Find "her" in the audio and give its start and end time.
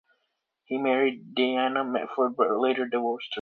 3.25-3.29